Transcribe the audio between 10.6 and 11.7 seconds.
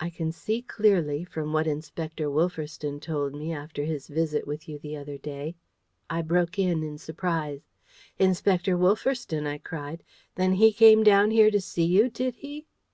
came down here to